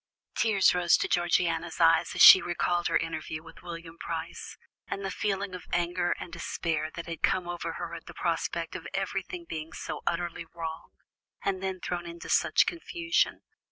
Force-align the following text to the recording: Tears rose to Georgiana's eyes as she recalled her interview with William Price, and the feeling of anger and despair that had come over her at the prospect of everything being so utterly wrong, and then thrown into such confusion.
Tears 0.35 0.73
rose 0.73 0.97
to 0.97 1.07
Georgiana's 1.07 1.79
eyes 1.79 2.15
as 2.15 2.23
she 2.23 2.41
recalled 2.41 2.87
her 2.87 2.97
interview 2.97 3.43
with 3.43 3.61
William 3.61 3.99
Price, 3.99 4.57
and 4.87 5.05
the 5.05 5.11
feeling 5.11 5.53
of 5.53 5.67
anger 5.71 6.15
and 6.19 6.33
despair 6.33 6.89
that 6.95 7.05
had 7.05 7.21
come 7.21 7.47
over 7.47 7.73
her 7.73 7.93
at 7.93 8.07
the 8.07 8.15
prospect 8.15 8.75
of 8.75 8.87
everything 8.95 9.45
being 9.47 9.73
so 9.73 10.01
utterly 10.07 10.45
wrong, 10.55 10.93
and 11.45 11.61
then 11.61 11.79
thrown 11.79 12.07
into 12.07 12.29
such 12.29 12.65
confusion. 12.65 13.41